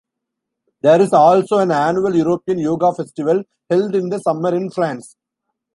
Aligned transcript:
There 0.81 0.99
is 0.99 1.13
also 1.13 1.59
an 1.59 1.69
annual 1.69 2.15
European 2.15 2.57
Yoga 2.57 2.91
Festival 2.91 3.43
held 3.69 3.93
in 3.93 4.09
the 4.09 4.17
summer 4.17 4.51
in 4.55 4.71
France. 4.71 5.15